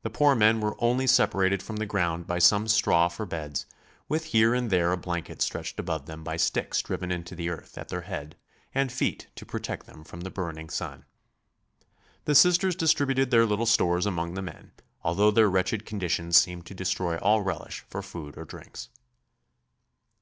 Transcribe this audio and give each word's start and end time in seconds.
The 0.00 0.08
poor 0.08 0.34
men 0.34 0.60
were 0.62 0.82
only 0.82 1.06
separated 1.06 1.62
from 1.62 1.76
the 1.76 1.84
ground 1.84 2.26
by 2.26 2.38
some 2.38 2.66
straw 2.68 3.08
for 3.08 3.26
beds, 3.26 3.66
with 4.08 4.24
here 4.32 4.54
and 4.54 4.70
there 4.70 4.92
a 4.92 4.96
blanket 4.96 5.42
stretched 5.42 5.78
above 5.78 6.06
them 6.06 6.24
by 6.24 6.38
sticks 6.38 6.80
driven 6.80 7.12
into 7.12 7.34
the 7.34 7.50
earth 7.50 7.76
at 7.76 7.88
their 7.90 8.00
head 8.00 8.34
and 8.74 8.90
feet 8.90 9.26
to 9.34 9.44
protect 9.44 9.84
them 9.84 10.04
from 10.04 10.22
the 10.22 10.30
burning 10.30 10.70
sun. 10.70 11.04
The 12.24 12.34
Sisters 12.34 12.74
distributed 12.74 13.30
their 13.30 13.44
little 13.44 13.66
stores 13.66 14.06
among 14.06 14.32
the 14.32 14.40
men, 14.40 14.72
although 15.02 15.30
their 15.30 15.50
wretched 15.50 15.84
condition 15.84 16.32
seemed 16.32 16.64
to 16.64 16.74
destroy 16.74 17.18
all 17.18 17.42
relish 17.42 17.80
for 17.80 18.00
food 18.00 18.38
or 18.38 18.46
drinks. 18.46 18.88